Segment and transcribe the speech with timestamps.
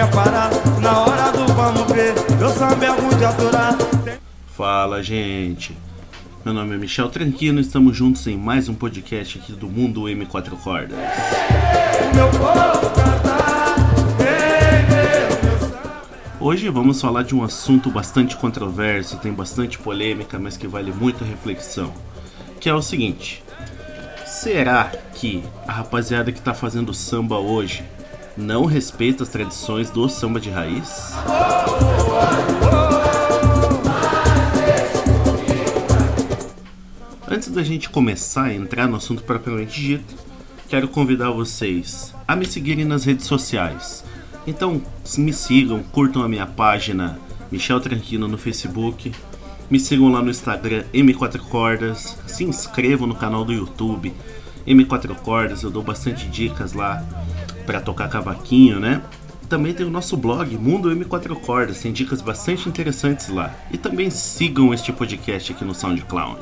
[0.00, 0.50] quer parar.
[0.80, 3.76] Na hora do vamos ver, eu samba é muito aturar.
[4.56, 5.76] Fala, gente.
[6.42, 10.50] Meu nome é Michel Tranquino, estamos juntos em mais um podcast aqui do Mundo M4
[10.62, 10.98] Cordas.
[12.14, 12.80] Meu samba.
[16.40, 21.22] Hoje vamos falar de um assunto bastante controverso, tem bastante polêmica, mas que vale muita
[21.22, 21.92] reflexão.
[22.58, 23.44] Que é o seguinte:
[24.24, 27.84] será que a rapaziada que tá fazendo samba hoje
[28.40, 31.12] não respeita as tradições do samba de raiz?
[37.28, 40.14] Antes da gente começar a entrar no assunto propriamente dito,
[40.68, 44.04] quero convidar vocês a me seguirem nas redes sociais.
[44.46, 44.82] Então,
[45.18, 47.20] me sigam, curtam a minha página
[47.52, 49.12] Michel Tranquino no Facebook,
[49.70, 54.12] me sigam lá no Instagram M4 Cordas, se inscrevam no canal do YouTube
[54.66, 57.04] M4 Cordas, eu dou bastante dicas lá
[57.70, 59.00] para tocar cavaquinho, né?
[59.48, 63.54] Também tem o nosso blog Mundo M4 Cordas, tem dicas bastante interessantes lá.
[63.70, 66.40] E também sigam este podcast aqui no SoundCloud.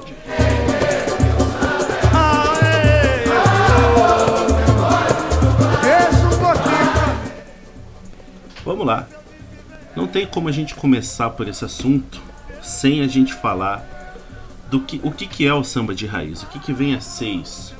[8.64, 9.06] Vamos lá.
[9.94, 12.22] Não tem como a gente começar por esse assunto
[12.62, 13.86] sem a gente falar
[14.70, 17.02] do que o que, que é o samba de raiz, o que, que vem a
[17.02, 17.76] ser isso.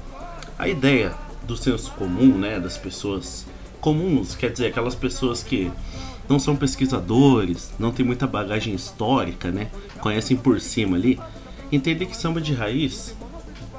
[0.59, 1.15] A ideia
[1.49, 3.47] do senso comum, né, das pessoas
[3.81, 5.73] comuns, quer dizer, aquelas pessoas que
[6.29, 9.69] não são pesquisadores, não tem muita bagagem histórica, né,
[10.01, 11.19] conhecem por cima ali,
[11.73, 13.17] entender que samba de raiz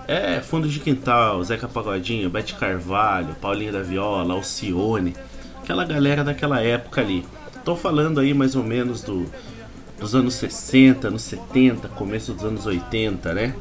[0.08, 5.16] é fundo de quintal, Zeca Pagodinho, Bete Carvalho, Paulinho da Viola, Alcione,
[5.62, 7.24] aquela galera daquela época ali.
[7.64, 9.28] Tô falando aí mais ou menos do,
[10.00, 13.56] dos anos 60, anos 70, começo dos anos 80, né?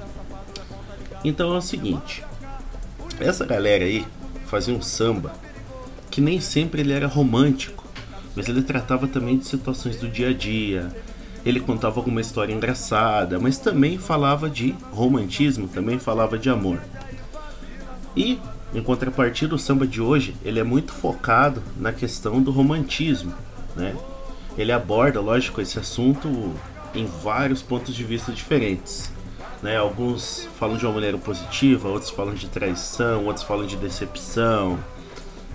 [1.23, 2.25] Então é o seguinte,
[3.20, 4.06] essa galera aí
[4.47, 5.33] fazia um samba
[6.11, 7.84] que nem sempre ele era romântico,
[8.34, 10.88] mas ele tratava também de situações do dia a dia.
[11.44, 16.80] Ele contava alguma história engraçada, mas também falava de romantismo, também falava de amor.
[18.17, 18.39] E,
[18.74, 23.33] em contrapartida, o samba de hoje ele é muito focado na questão do romantismo,
[23.77, 23.95] né?
[24.56, 26.52] Ele aborda, lógico, esse assunto
[26.95, 29.12] em vários pontos de vista diferentes.
[29.63, 29.77] Né?
[29.77, 34.79] Alguns falam de uma maneira positiva, outros falam de traição, outros falam de decepção,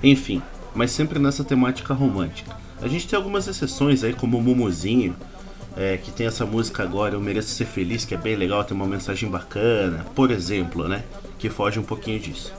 [0.02, 0.42] enfim,
[0.76, 2.56] mas sempre nessa temática romântica.
[2.82, 5.16] A gente tem algumas exceções aí, como o Mumuzinho,
[5.76, 8.76] é, que tem essa música agora, Eu Mereço Ser Feliz, que é bem legal, tem
[8.76, 11.04] uma mensagem bacana, por exemplo, né?
[11.40, 12.54] Que foge um pouquinho disso.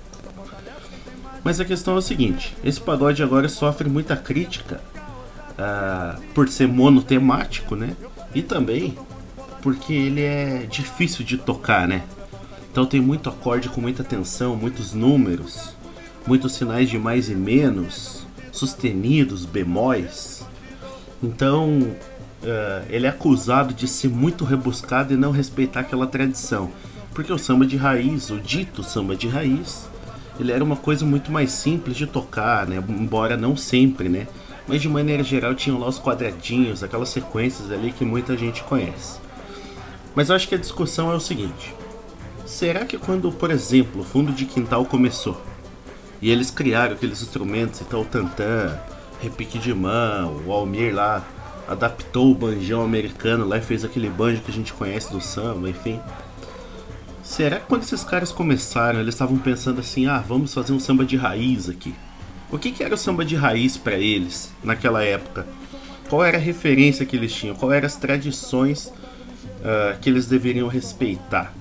[1.45, 4.81] Mas a questão é o seguinte: esse pagode agora sofre muita crítica
[5.59, 7.95] ah, por ser monotemático, né?
[8.35, 8.97] E também
[9.65, 12.03] porque ele é difícil de tocar, né?
[12.71, 15.75] Então tem muito acorde com muita tensão, muitos números,
[16.27, 20.47] muitos sinais de mais e menos, sustenidos, bemóis.
[21.23, 21.97] Então
[22.43, 26.71] eh, ele é acusado de ser muito rebuscado e não respeitar aquela tradição.
[27.15, 29.89] Porque o samba de raiz, o dito samba de raiz,
[30.39, 32.85] ele era uma coisa muito mais simples de tocar, né?
[32.87, 34.27] Embora não sempre, né?
[34.69, 39.24] Mas de maneira geral tinham lá os quadradinhos, aquelas sequências ali que muita gente conhece.
[40.15, 41.75] Mas eu acho que a discussão é o seguinte:
[42.47, 45.41] será que quando, por exemplo, o fundo de quintal começou
[46.23, 48.79] e eles criaram aqueles instrumentos, então o tantã,
[49.21, 51.23] repique de mão, o Almir lá
[51.69, 55.69] adaptou o banjão americano lá e fez aquele banjo que a gente conhece do samba,
[55.69, 56.01] enfim.
[57.23, 61.05] Será que quando esses caras começaram, eles estavam pensando assim: ah, vamos fazer um samba
[61.05, 61.95] de raiz aqui?
[62.51, 65.47] O que, que era o samba de raiz para eles naquela época?
[66.09, 67.57] Qual era a referência que eles tinham?
[67.57, 68.93] Qual eram as tradições
[69.65, 71.53] uh, que eles deveriam respeitar?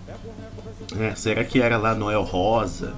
[0.99, 2.93] É, será que era lá Noel Rosa?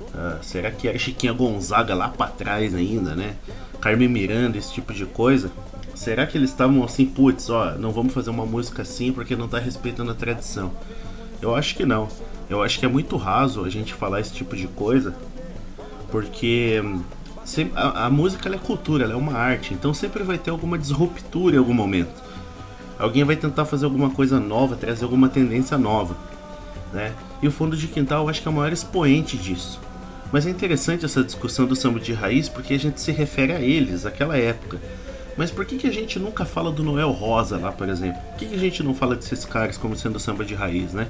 [0.00, 3.34] Uh, será que era Chiquinha Gonzaga lá para trás ainda, né?
[3.80, 5.50] Carmen Miranda, esse tipo de coisa?
[5.94, 9.48] Será que eles estavam assim, putz, ó, não vamos fazer uma música assim porque não
[9.48, 10.72] tá respeitando a tradição?
[11.40, 12.08] Eu acho que não.
[12.48, 15.14] Eu acho que é muito raso a gente falar esse tipo de coisa,
[16.10, 17.02] porque hum,
[17.74, 21.58] a, a, música é cultura, é uma arte, então sempre vai ter alguma disruptura em
[21.58, 22.21] algum momento.
[23.02, 26.16] Alguém vai tentar fazer alguma coisa nova, trazer alguma tendência nova,
[26.92, 27.12] né?
[27.42, 29.80] E o fundo de quintal eu acho que é o maior expoente disso.
[30.30, 33.60] Mas é interessante essa discussão do samba de raiz porque a gente se refere a
[33.60, 34.80] eles, aquela época.
[35.36, 38.22] Mas por que, que a gente nunca fala do Noel Rosa lá, por exemplo?
[38.22, 41.08] Por que, que a gente não fala desses caras como sendo samba de raiz, né?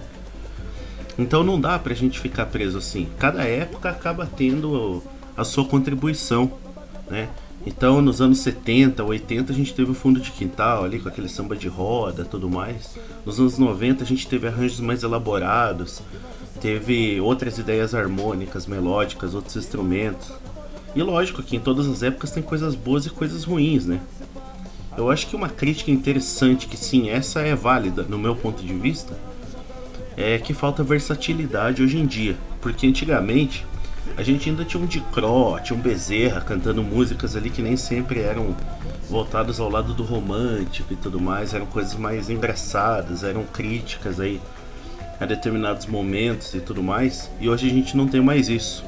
[1.19, 3.07] Então não dá pra gente ficar preso assim.
[3.19, 5.03] Cada época acaba tendo
[5.37, 6.53] a sua contribuição,
[7.11, 7.29] né?
[7.65, 11.29] Então, nos anos 70, 80, a gente teve o fundo de quintal ali, com aquele
[11.29, 12.99] samba de roda tudo mais.
[13.25, 16.03] Nos anos 90, a gente teve arranjos mais elaborados,
[16.61, 20.33] teve outras ideias harmônicas, melódicas, outros instrumentos.
[20.95, 24.01] E lógico que em todas as épocas tem coisas boas e coisas ruins, né?
[24.97, 28.75] Eu acho que uma crítica interessante, que sim, essa é válida no meu ponto de
[28.75, 29.17] vista,
[30.17, 32.37] é que falta versatilidade hoje em dia.
[32.61, 33.65] Porque antigamente
[34.17, 38.21] a gente ainda tinha um Dicró, tinha um Bezerra cantando músicas ali que nem sempre
[38.21, 38.55] eram
[39.09, 44.41] voltadas ao lado do romântico e tudo mais, eram coisas mais engraçadas, eram críticas aí
[45.21, 47.31] a determinados momentos e tudo mais.
[47.41, 48.85] E hoje a gente não tem mais isso,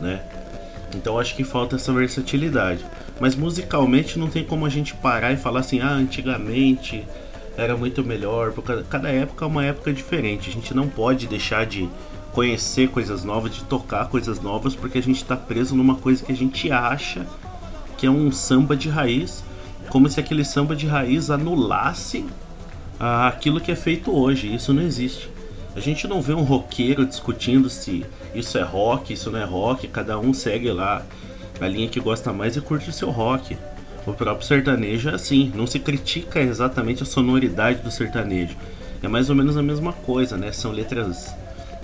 [0.00, 0.20] né?
[0.94, 2.84] Então acho que falta essa versatilidade.
[3.20, 7.06] Mas musicalmente não tem como a gente parar e falar assim, ah, antigamente
[7.56, 10.48] era muito melhor, porque cada época é uma época diferente.
[10.48, 11.88] A gente não pode deixar de
[12.32, 16.32] conhecer coisas novas, de tocar coisas novas, porque a gente está preso numa coisa que
[16.32, 17.26] a gente acha
[17.98, 19.44] que é um samba de raiz,
[19.88, 22.24] como se aquele samba de raiz anulasse
[22.98, 24.54] ah, aquilo que é feito hoje.
[24.54, 25.28] Isso não existe.
[25.74, 28.04] A gente não vê um roqueiro discutindo se
[28.34, 31.04] isso é rock, isso não é rock, cada um segue lá
[31.60, 33.56] a linha que gosta mais e curte o seu rock.
[34.06, 38.56] O próprio sertanejo é assim, não se critica exatamente a sonoridade do sertanejo.
[39.02, 40.52] É mais ou menos a mesma coisa, né?
[40.52, 41.34] São letras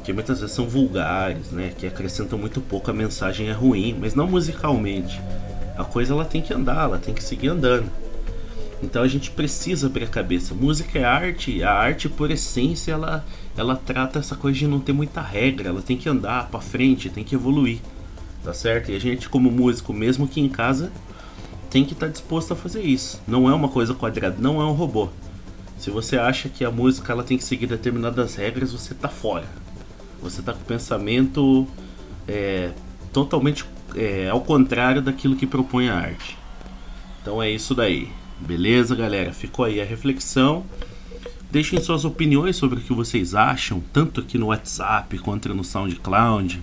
[0.07, 1.73] que muitas vezes são vulgares, né?
[1.77, 5.21] Que acrescentam muito pouco, a mensagem é ruim, mas não musicalmente.
[5.77, 7.91] A coisa ela tem que andar, ela tem que seguir andando.
[8.83, 10.55] Então a gente precisa abrir a cabeça.
[10.55, 13.27] Música é arte, a arte por essência ela,
[13.57, 17.11] ela trata essa coisa de não ter muita regra, ela tem que andar para frente,
[17.11, 17.81] tem que evoluir
[18.47, 18.93] tá certo?
[18.93, 20.93] E a gente, como músico, mesmo que em casa,
[21.69, 23.21] tem que estar tá disposto a fazer isso.
[23.27, 25.09] Não é uma coisa quadrada, não é um robô.
[25.77, 29.47] Se você acha que a música ela tem que seguir determinadas regras, você tá fora.
[30.23, 31.67] Você tá com o pensamento
[32.27, 32.71] é,
[33.13, 33.65] totalmente
[33.95, 36.37] é, ao contrário daquilo que propõe a arte.
[37.23, 38.09] Então é isso daí.
[38.39, 39.33] Beleza, galera?
[39.33, 40.65] Ficou aí a reflexão.
[41.51, 46.63] Deixem suas opiniões sobre o que vocês acham, tanto aqui no WhatsApp quanto no SoundCloud.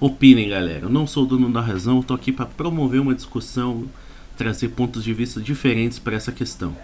[0.00, 0.86] Opinem, galera.
[0.86, 3.84] Eu não sou o dono da razão, tô aqui para promover uma discussão,
[4.36, 6.76] trazer pontos de vista diferentes para essa questão.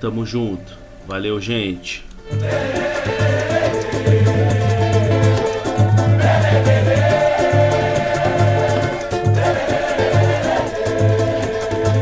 [0.00, 0.76] Tamo junto.
[1.06, 2.04] Valeu, gente.